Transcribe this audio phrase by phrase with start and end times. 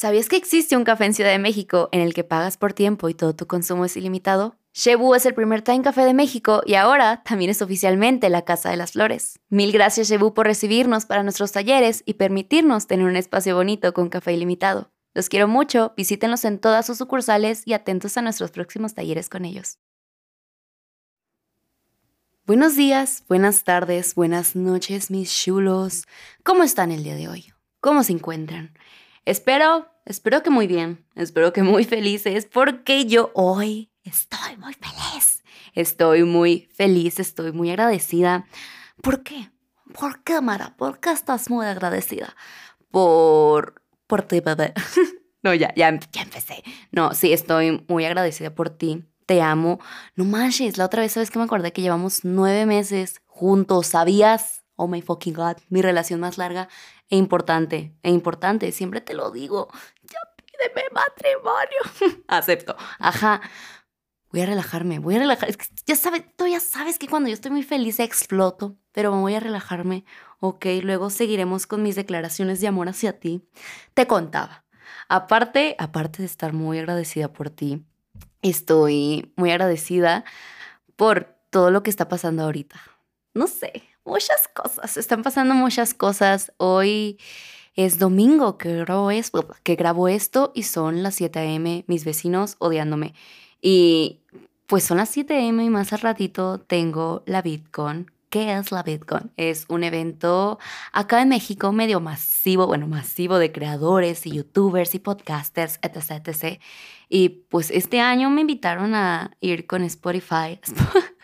[0.00, 3.10] ¿Sabías que existe un café en Ciudad de México en el que pagas por tiempo
[3.10, 4.56] y todo tu consumo es ilimitado?
[4.72, 8.70] Shebu es el primer Time Café de México y ahora también es oficialmente la Casa
[8.70, 9.40] de las Flores.
[9.50, 14.08] Mil gracias Shebu por recibirnos para nuestros talleres y permitirnos tener un espacio bonito con
[14.08, 14.90] café ilimitado.
[15.12, 19.44] Los quiero mucho, visítenlos en todas sus sucursales y atentos a nuestros próximos talleres con
[19.44, 19.80] ellos.
[22.46, 26.06] Buenos días, buenas tardes, buenas noches, mis chulos.
[26.42, 27.52] ¿Cómo están el día de hoy?
[27.82, 28.72] ¿Cómo se encuentran?
[29.24, 35.42] Espero, espero que muy bien, espero que muy felices, porque yo hoy estoy muy feliz.
[35.74, 38.46] Estoy muy feliz, estoy muy agradecida.
[39.02, 39.50] ¿Por qué?
[39.92, 40.74] ¿Por qué, Mara?
[40.76, 42.34] ¿Por qué estás muy agradecida?
[42.90, 44.72] Por, por ti, bebé.
[45.42, 46.64] no, ya, ya, ya empecé.
[46.90, 49.04] No, sí, estoy muy agradecida por ti.
[49.26, 49.78] Te amo.
[50.16, 53.86] No manches, la otra vez, ¿sabes que me acordé que llevamos nueve meses juntos?
[53.86, 54.59] ¿Sabías?
[54.80, 56.66] Oh my fucking God, mi relación más larga
[57.10, 59.68] e importante, e importante, siempre te lo digo.
[60.04, 62.22] Ya pídeme matrimonio.
[62.28, 62.74] Acepto.
[62.98, 63.42] Ajá.
[64.32, 65.50] Voy a relajarme, voy a relajar.
[65.84, 69.40] ya sabes, tú ya sabes que cuando yo estoy muy feliz exploto, pero voy a
[69.40, 70.06] relajarme.
[70.38, 73.46] Ok, luego seguiremos con mis declaraciones de amor hacia ti.
[73.92, 74.64] Te contaba.
[75.08, 77.84] Aparte, aparte de estar muy agradecida por ti,
[78.40, 80.24] estoy muy agradecida
[80.96, 82.80] por todo lo que está pasando ahorita.
[83.34, 86.52] No sé, muchas cosas, están pasando muchas cosas.
[86.56, 87.18] Hoy
[87.74, 89.10] es domingo que grabo,
[89.62, 91.84] que grabo esto y son las 7 a.m.
[91.86, 93.14] mis vecinos odiándome.
[93.62, 94.20] Y
[94.66, 95.64] pues son las 7 a.m.
[95.64, 98.10] y más al ratito tengo la Bitcoin.
[98.28, 99.32] ¿Qué es la Bitcoin?
[99.36, 100.60] Es un evento
[100.92, 106.60] acá en México medio masivo, bueno, masivo de creadores y youtubers y podcasters, etc, etc.
[107.08, 110.60] Y pues este año me invitaron a ir con Spotify.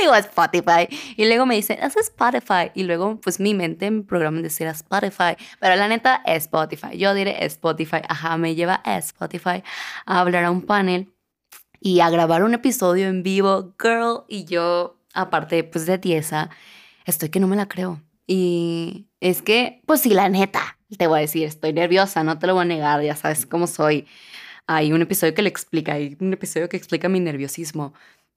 [0.00, 2.70] Digo Spotify y luego me dicen, es Spotify.
[2.74, 5.36] Y luego, pues mi mente me programa en decir Spotify.
[5.60, 6.96] Pero la neta, Spotify.
[6.96, 8.02] Yo diré Spotify.
[8.08, 9.62] Ajá, me lleva a Spotify
[10.06, 11.12] a hablar a un panel
[11.80, 13.74] y a grabar un episodio en vivo.
[13.80, 16.50] Girl, y yo, aparte, pues de tiesa,
[17.04, 18.00] estoy que no me la creo.
[18.26, 22.46] Y es que, pues sí, la neta, te voy a decir, estoy nerviosa, no te
[22.46, 24.06] lo voy a negar, ya sabes cómo soy.
[24.66, 27.94] Hay un episodio que le explica, hay un episodio que explica mi nerviosismo.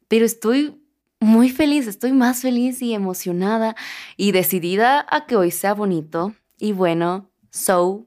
[0.08, 0.82] Pero estoy
[1.20, 3.76] muy feliz, estoy más feliz y emocionada
[4.18, 6.34] y decidida a que hoy sea bonito.
[6.58, 8.06] Y bueno, so,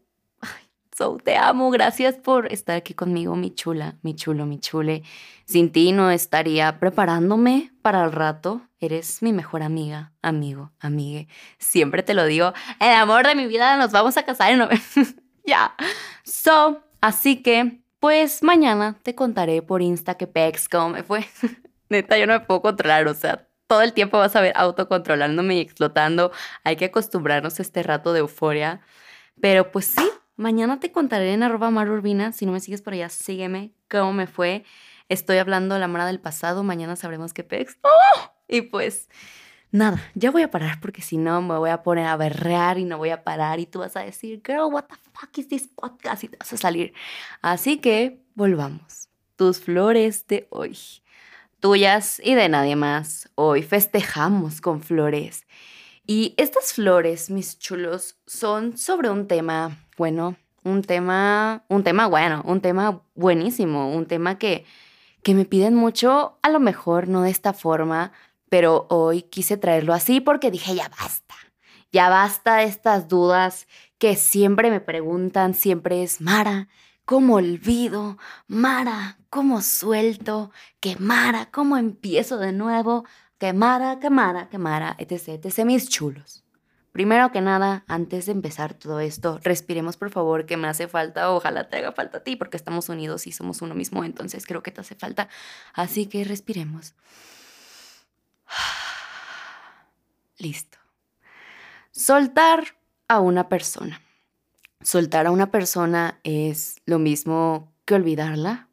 [0.97, 5.03] so te amo, gracias por estar aquí conmigo, mi chula, mi chulo, mi chule.
[5.47, 8.63] Sin ti no estaría preparándome para el rato.
[8.81, 11.27] Eres mi mejor amiga, amigo, amigue.
[11.59, 14.63] Siempre te lo digo, el amor de mi vida, nos vamos a casar en
[15.45, 15.75] Ya.
[16.25, 21.27] So, así que, pues mañana te contaré por Insta que Pex cómo me fue.
[21.89, 25.57] Neta, yo no me puedo controlar, o sea, todo el tiempo vas a ver autocontrolándome
[25.57, 26.33] y explotando.
[26.65, 28.81] Hay que acostumbrarnos a este rato de euforia.
[29.41, 32.33] Pero pues sí, mañana te contaré en arroba marurbina.
[32.33, 33.73] Si no me sigues por allá, sígueme.
[33.89, 34.65] ¿Cómo me fue?
[35.09, 36.65] Estoy hablando la mora del pasado.
[36.65, 37.79] Mañana sabremos qué pex.
[37.83, 38.33] ¡Oh!
[38.49, 39.11] Y pues
[39.71, 42.85] nada, ya voy a parar porque si no me voy a poner a berrear y
[42.85, 45.69] no voy a parar y tú vas a decir, girl, what the fuck is this
[45.69, 46.25] podcast?
[46.25, 46.95] Y te vas a salir.
[47.43, 49.11] Así que volvamos.
[49.37, 50.77] Tus flores de hoy
[51.61, 53.29] tuyas y de nadie más.
[53.35, 55.47] Hoy festejamos con flores.
[56.07, 62.43] Y estas flores, mis chulos, son sobre un tema, bueno, un tema, un tema bueno,
[62.47, 64.65] un tema buenísimo, un tema que,
[65.23, 68.13] que me piden mucho, a lo mejor no de esta forma,
[68.49, 71.35] pero hoy quise traerlo así porque dije, ya basta,
[71.93, 73.67] ya basta de estas dudas
[73.99, 76.69] que siempre me preguntan, siempre es, Mara,
[77.09, 78.19] ¿cómo olvido?
[78.49, 83.07] Mara, cómo suelto, quemara, cómo empiezo de nuevo,
[83.39, 86.45] quemara, quemara, quemara, etc, etc, mis chulos.
[86.93, 91.31] Primero que nada, antes de empezar todo esto, respiremos por favor, que me hace falta,
[91.31, 94.63] ojalá te haga falta a ti, porque estamos unidos y somos uno mismo, entonces creo
[94.63, 95.31] que te hace falta.
[95.73, 96.95] Así que respiremos.
[100.37, 100.77] Listo.
[101.91, 102.77] Soltar
[103.09, 103.99] a una persona.
[104.81, 108.69] Soltar a una persona es lo mismo que olvidarla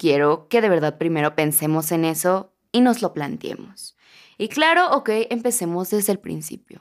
[0.00, 3.96] quiero que de verdad primero pensemos en eso y nos lo planteemos.
[4.38, 6.80] Y claro, ok, empecemos desde el principio.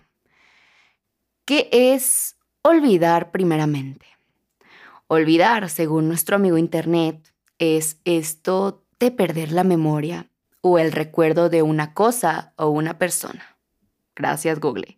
[1.43, 4.05] ¿Qué es olvidar primeramente?
[5.07, 10.29] Olvidar, según nuestro amigo Internet, es esto de perder la memoria
[10.61, 13.57] o el recuerdo de una cosa o una persona.
[14.15, 14.97] Gracias, Google.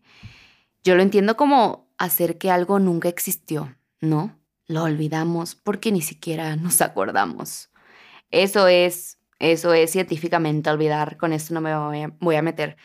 [0.83, 4.39] Yo lo entiendo como hacer que algo nunca existió, ¿no?
[4.67, 7.69] Lo olvidamos porque ni siquiera nos acordamos.
[8.31, 11.75] Eso es, eso es científicamente olvidar, con esto no me
[12.19, 12.77] voy a, meter.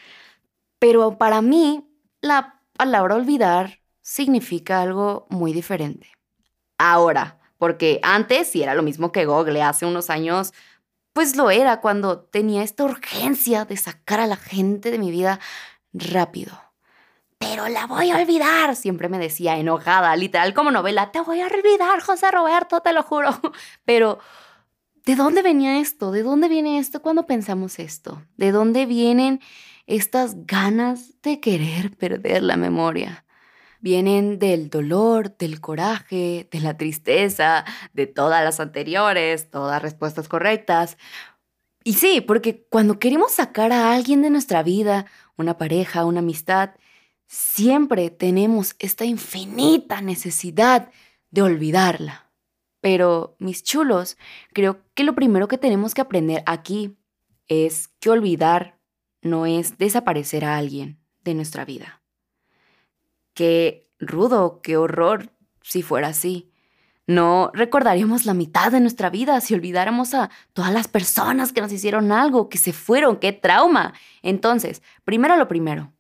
[0.79, 1.89] Pero para mí,
[2.21, 6.09] la palabra olvidar significa algo muy diferente.
[6.79, 10.53] ahora, porque antes sí era lo mismo que Google, hace unos años,
[11.15, 15.41] pues lo era cuando tenía esta urgencia de sacar a la gente de mi vida
[15.95, 16.66] rápido.
[17.39, 21.47] Pero la voy a olvidar, siempre me decía enojada, literal como novela, te voy a
[21.47, 23.31] olvidar, José Roberto, te lo juro.
[23.85, 24.19] Pero,
[25.05, 26.11] ¿de dónde venía esto?
[26.11, 28.23] ¿De dónde viene esto cuando pensamos esto?
[28.37, 29.41] ¿De dónde vienen
[29.87, 33.27] estas ganas de querer perder la memoria?
[33.81, 40.97] vienen del dolor, del coraje, de la tristeza, de todas las anteriores, todas respuestas correctas.
[41.85, 45.07] Y sí, porque cuando queremos sacar a alguien de nuestra vida,
[45.37, 46.71] una pareja, una amistad,
[47.27, 50.91] siempre tenemos esta infinita necesidad
[51.31, 52.31] de olvidarla.
[52.81, 54.17] Pero, mis chulos,
[54.53, 56.97] creo que lo primero que tenemos que aprender aquí
[57.49, 58.79] es que olvidar
[59.23, 62.03] no es desaparecer a alguien de nuestra vida.
[63.35, 65.31] Qué rudo, qué horror
[65.63, 66.53] si fuera así.
[67.09, 71.73] No recordaríamos la mitad de nuestra vida si olvidáramos a todas las personas que nos
[71.73, 73.95] hicieron algo, que se fueron, qué trauma.
[74.23, 75.93] Entonces, primero lo primero,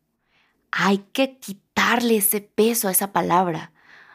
[0.70, 3.72] hay que quitarle ese peso a esa palabra.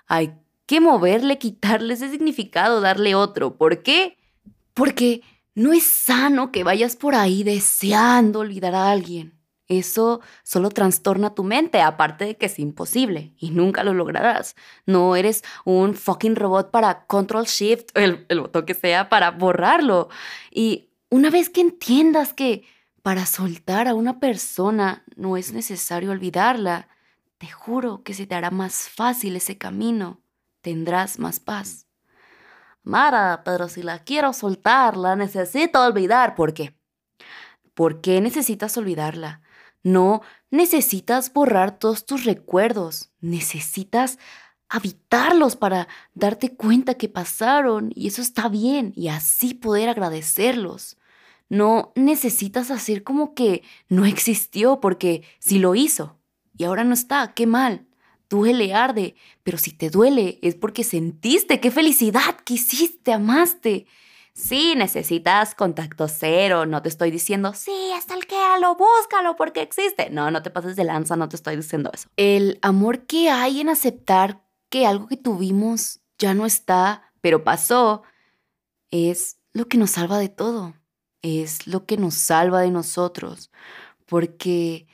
[0.07, 0.33] Hay
[0.65, 3.56] que moverle, quitarle ese significado, darle otro.
[3.56, 4.18] ¿Por qué?
[4.74, 5.21] Porque
[5.53, 9.38] no es sano que vayas por ahí deseando olvidar a alguien.
[9.68, 14.56] Eso solo trastorna tu mente, aparte de que es imposible y nunca lo lograrás.
[14.86, 20.09] No eres un fucking robot para control shift, el, el botón que sea, para borrarlo.
[20.51, 22.63] Y una vez que entiendas que
[23.03, 26.88] para soltar a una persona no es necesario olvidarla,
[27.38, 30.21] te juro que se te hará más fácil ese camino.
[30.62, 31.88] Tendrás más paz.
[32.83, 36.36] Mara, pero si la quiero soltar, la necesito olvidar.
[36.36, 36.75] ¿Por qué?
[37.74, 39.42] ¿Por qué necesitas olvidarla?
[39.83, 40.21] No
[40.51, 44.19] necesitas borrar todos tus recuerdos, necesitas
[44.69, 50.98] habitarlos para darte cuenta que pasaron y eso está bien y así poder agradecerlos.
[51.51, 56.18] No necesitas hacer como que no existió porque si lo hizo
[56.57, 57.88] y ahora no está, qué mal.
[58.30, 63.86] Duele, arde, pero si te duele es porque sentiste, qué felicidad, quisiste, amaste.
[64.33, 68.25] Sí, necesitas contacto cero, no te estoy diciendo, sí, hasta el
[68.62, 70.09] lo búscalo porque existe.
[70.09, 72.07] No, no te pases de lanza, no te estoy diciendo eso.
[72.15, 78.03] El amor que hay en aceptar que algo que tuvimos ya no está, pero pasó,
[78.89, 80.75] es lo que nos salva de todo.
[81.21, 83.51] Es lo que nos salva de nosotros.
[84.06, 84.88] Porque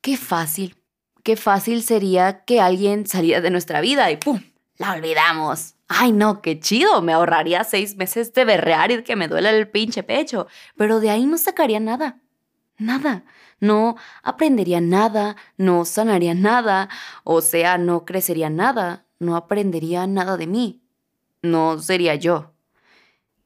[0.00, 0.76] qué fácil,
[1.22, 4.40] qué fácil sería que alguien saliera de nuestra vida y ¡pum!
[4.78, 9.28] La olvidamos ay no, qué chido, me ahorraría seis meses de berrear y que me
[9.28, 10.46] duele el pinche pecho,
[10.76, 12.20] pero de ahí no sacaría nada,
[12.78, 13.24] nada,
[13.60, 16.88] no aprendería nada, no sanaría nada,
[17.24, 20.82] o sea, no crecería nada, no aprendería nada de mí,
[21.42, 22.52] no sería yo.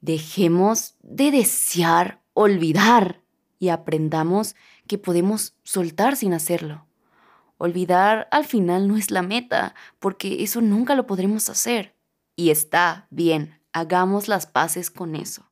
[0.00, 3.21] Dejemos de desear olvidar
[3.59, 4.57] y aprendamos
[4.89, 6.87] que podemos soltar sin hacerlo.
[7.59, 11.95] Olvidar al final no es la meta, porque eso nunca lo podremos hacer.
[12.37, 15.51] Y está bien, hagamos las paces con eso.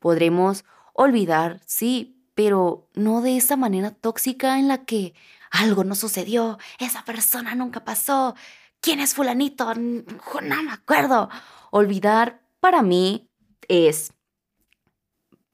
[0.00, 5.14] Podremos olvidar, sí, pero no de esa manera tóxica en la que
[5.50, 8.34] algo no sucedió, esa persona nunca pasó,
[8.82, 9.74] ¿quién es fulanito?
[9.74, 11.30] No me acuerdo.
[11.70, 13.30] Olvidar para mí
[13.66, 14.12] es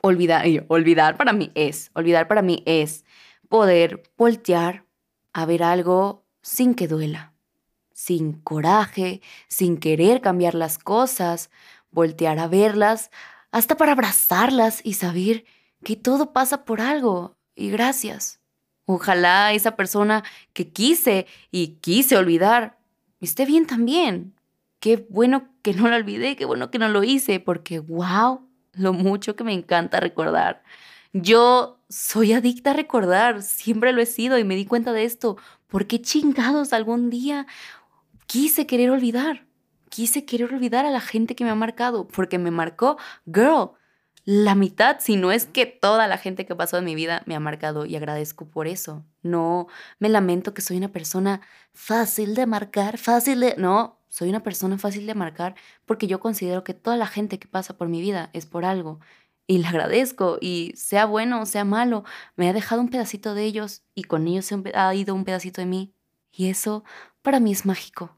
[0.06, 3.04] olvidar, olvidar para mí es, olvidar para mí es
[3.48, 4.84] poder voltear
[5.32, 7.34] a ver algo sin que duela
[7.94, 11.48] sin coraje, sin querer cambiar las cosas,
[11.90, 13.10] voltear a verlas,
[13.52, 15.44] hasta para abrazarlas y saber
[15.84, 18.40] que todo pasa por algo y gracias.
[18.84, 22.78] Ojalá esa persona que quise y quise olvidar
[23.20, 24.34] esté bien también.
[24.80, 28.92] Qué bueno que no la olvidé, qué bueno que no lo hice, porque wow, lo
[28.92, 30.62] mucho que me encanta recordar.
[31.12, 35.36] Yo soy adicta a recordar, siempre lo he sido y me di cuenta de esto.
[35.68, 37.46] ¿Por qué chingados algún día
[38.26, 39.46] quise querer olvidar.
[39.90, 42.98] Quise querer olvidar a la gente que me ha marcado, porque me marcó,
[43.32, 43.72] girl,
[44.24, 47.34] la mitad, si no es que toda la gente que pasó en mi vida me
[47.36, 49.04] ha marcado y agradezco por eso.
[49.22, 49.66] No
[49.98, 51.42] me lamento que soy una persona
[51.74, 53.54] fácil de marcar, fácil de...
[53.58, 55.54] No, soy una persona fácil de marcar
[55.84, 59.00] porque yo considero que toda la gente que pasa por mi vida es por algo.
[59.46, 62.04] Y le agradezco y sea bueno o sea malo,
[62.34, 65.66] me ha dejado un pedacito de ellos y con ellos ha ido un pedacito de
[65.66, 65.92] mí.
[66.32, 66.82] Y eso
[67.20, 68.16] para mí es mágico.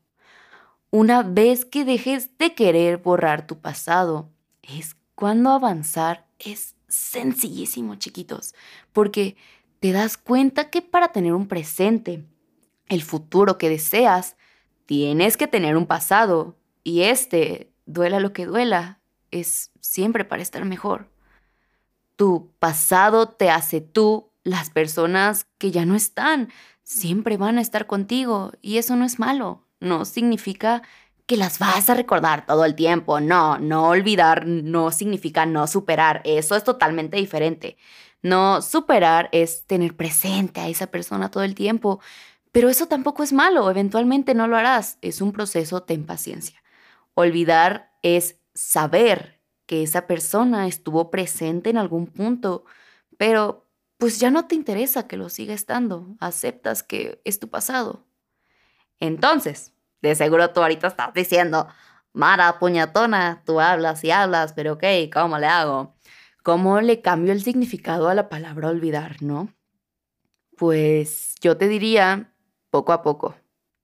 [0.91, 4.31] Una vez que dejes de querer borrar tu pasado,
[4.63, 8.55] es cuando avanzar es sencillísimo, chiquitos,
[8.93, 9.37] porque
[9.81, 12.25] te das cuenta que para tener un presente,
[12.89, 14.37] el futuro que deseas,
[14.85, 20.65] tienes que tener un pasado y este duela lo que duela, es siempre para estar
[20.65, 21.09] mejor.
[22.15, 26.51] Tu pasado te hace tú, las personas que ya no están,
[26.83, 30.83] siempre van a estar contigo y eso no es malo, no significa
[31.27, 33.21] que las vas a recordar todo el tiempo.
[33.21, 36.23] No, no olvidar no significa no superar.
[36.25, 37.77] Eso es totalmente diferente.
[38.23, 42.01] No superar es tener presente a esa persona todo el tiempo.
[42.53, 43.71] Pero eso tampoco es malo.
[43.71, 44.99] Eventualmente no lo harás.
[45.03, 46.63] Es un proceso, ten paciencia.
[47.15, 52.65] Olvidar es saber que esa persona estuvo presente en algún punto,
[53.19, 53.67] pero
[53.99, 56.17] pues ya no te interesa que lo siga estando.
[56.21, 58.07] Aceptas que es tu pasado.
[59.01, 59.73] Entonces,
[60.07, 61.69] de seguro tú ahorita estás diciendo,
[62.17, 65.97] Mara, puñatona, tú hablas y hablas, pero ok, ¿cómo le hago?
[66.43, 69.53] ¿Cómo le cambio el significado a la palabra olvidar, no?
[70.57, 72.33] Pues yo te diría
[72.71, 73.35] poco a poco.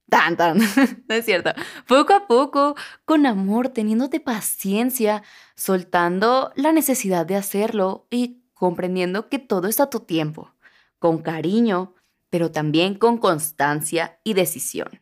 [0.09, 0.57] Tan, tan,
[1.09, 1.51] no es cierto.
[1.87, 2.75] Poco a poco,
[3.05, 5.23] con amor, teniéndote paciencia,
[5.55, 10.55] soltando la necesidad de hacerlo y comprendiendo que todo está a tu tiempo,
[10.99, 11.97] con cariño,
[12.31, 15.02] pero también con constancia y decisión.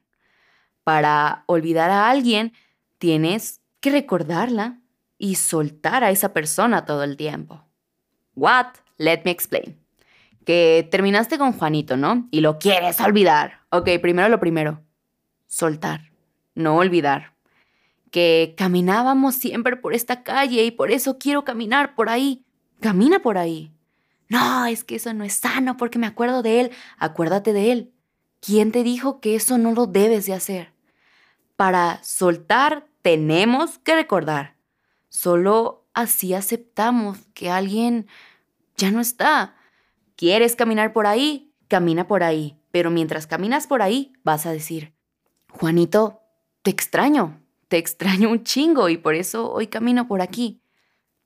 [0.90, 2.52] Para olvidar a alguien,
[2.98, 4.80] tienes que recordarla
[5.18, 7.64] y soltar a esa persona todo el tiempo.
[8.34, 8.66] What?
[8.96, 9.78] Let me explain.
[10.44, 12.26] Que terminaste con Juanito, ¿no?
[12.32, 13.60] Y lo quieres olvidar.
[13.70, 14.82] Ok, primero lo primero.
[15.46, 16.10] Soltar,
[16.56, 17.34] no olvidar.
[18.10, 22.44] Que caminábamos siempre por esta calle y por eso quiero caminar por ahí.
[22.80, 23.72] Camina por ahí.
[24.28, 26.70] No, es que eso no es sano porque me acuerdo de él.
[26.98, 27.92] Acuérdate de él.
[28.40, 30.79] ¿Quién te dijo que eso no lo debes de hacer?
[31.60, 34.56] Para soltar tenemos que recordar.
[35.10, 38.06] Solo así aceptamos que alguien
[38.78, 39.56] ya no está.
[40.16, 41.52] ¿Quieres caminar por ahí?
[41.68, 42.58] Camina por ahí.
[42.70, 44.94] Pero mientras caminas por ahí, vas a decir,
[45.50, 46.22] Juanito,
[46.62, 50.62] te extraño, te extraño un chingo y por eso hoy camino por aquí.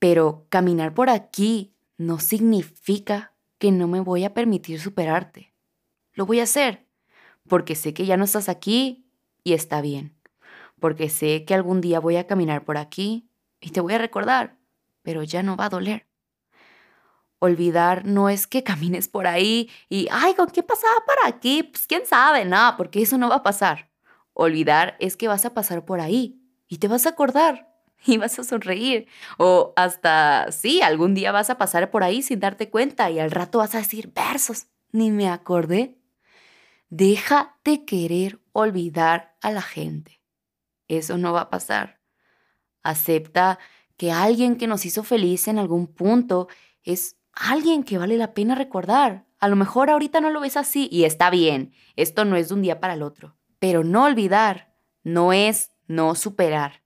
[0.00, 5.54] Pero caminar por aquí no significa que no me voy a permitir superarte.
[6.12, 6.88] Lo voy a hacer,
[7.46, 9.06] porque sé que ya no estás aquí
[9.44, 10.12] y está bien.
[10.80, 14.58] Porque sé que algún día voy a caminar por aquí y te voy a recordar,
[15.02, 16.06] pero ya no va a doler.
[17.38, 21.62] Olvidar no es que camines por ahí y, ay, ¿con qué pasaba por aquí?
[21.62, 23.90] Pues quién sabe, no, porque eso no va a pasar.
[24.32, 27.74] Olvidar es que vas a pasar por ahí y te vas a acordar
[28.06, 29.06] y vas a sonreír.
[29.38, 33.30] O hasta, sí, algún día vas a pasar por ahí sin darte cuenta y al
[33.30, 34.66] rato vas a decir versos.
[34.92, 35.98] Ni me acordé.
[36.88, 40.23] Deja de querer olvidar a la gente.
[40.96, 42.00] Eso no va a pasar.
[42.82, 43.58] Acepta
[43.96, 46.48] que alguien que nos hizo feliz en algún punto
[46.82, 49.26] es alguien que vale la pena recordar.
[49.38, 51.72] A lo mejor ahorita no lo ves así y está bien.
[51.96, 53.36] Esto no es de un día para el otro.
[53.58, 56.82] Pero no olvidar no es no superar.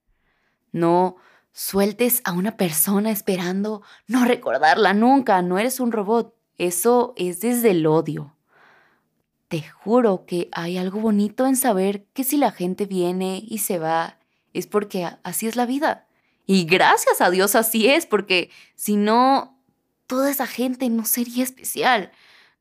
[0.72, 1.16] No
[1.52, 5.40] sueltes a una persona esperando no recordarla nunca.
[5.42, 6.34] No eres un robot.
[6.56, 8.38] Eso es desde el odio.
[9.49, 13.78] Te juro que hay algo bonito en saber que si la gente viene y se
[13.78, 14.19] va,
[14.52, 16.07] es porque así es la vida.
[16.47, 19.59] Y gracias a Dios así es, porque si no,
[20.07, 22.11] toda esa gente no sería especial.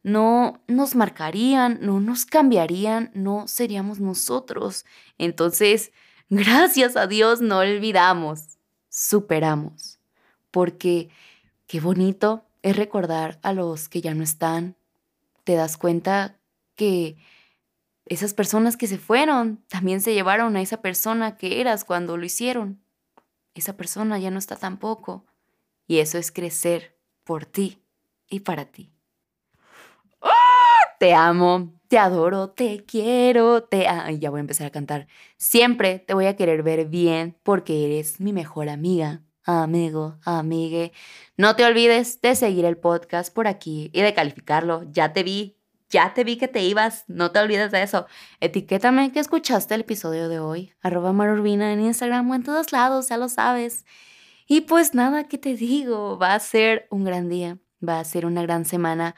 [0.04, 4.86] No nos marcarían, no nos cambiarían, no seríamos nosotros.
[5.18, 5.92] Entonces,
[6.30, 8.58] gracias a Dios no olvidamos,
[8.90, 10.00] superamos.
[10.52, 11.10] Porque
[11.68, 14.76] qué bonito es recordar a los que ya no están.
[15.44, 16.38] Te das cuenta
[16.78, 17.18] que
[18.06, 22.26] esas personas que se fueron también se llevaron a esa persona que eras cuando lo
[22.26, 22.82] hicieron.
[23.54, 25.26] Esa persona ya no está tampoco.
[25.88, 27.82] Y eso es crecer por ti
[28.30, 28.94] y para ti.
[31.00, 33.88] Te amo, te adoro, te quiero, te...
[33.88, 35.08] Ay, ya voy a empezar a cantar.
[35.38, 40.92] Siempre te voy a querer ver bien porque eres mi mejor amiga, amigo, amigue.
[41.36, 44.84] No te olvides de seguir el podcast por aquí y de calificarlo.
[44.92, 45.57] Ya te vi,
[45.90, 48.08] ya te vi que te ibas, no te olvides de eso.
[48.40, 53.10] Etiquétame que escuchaste el episodio de hoy, arroba marurbina en Instagram o en todos lados,
[53.10, 53.86] ya lo sabes.
[54.48, 56.18] Y pues nada, ¿qué te digo?
[56.18, 59.16] Va a ser un gran día, va a ser una gran semana.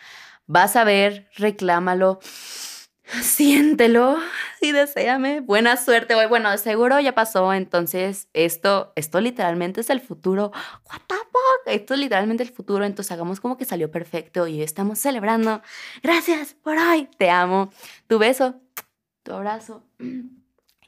[0.48, 2.20] Vas a ver, reclámalo
[3.22, 4.18] siéntelo
[4.62, 6.28] y deséame buena suerte hoy.
[6.28, 10.52] Bueno, seguro ya pasó, entonces esto, esto literalmente es el futuro.
[10.90, 11.02] What
[11.66, 15.62] Esto es literalmente el futuro, entonces hagamos como que salió perfecto y estamos celebrando.
[16.02, 17.72] Gracias por hoy, te amo.
[18.08, 18.60] Tu beso,
[19.24, 19.84] tu abrazo.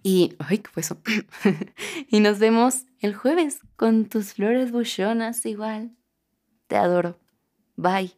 [0.04, 0.98] Y, ay, ¿qué fue eso?
[2.08, 5.96] y nos vemos el jueves con tus flores buchonas igual.
[6.66, 7.20] Te adoro.
[7.76, 8.12] Bye.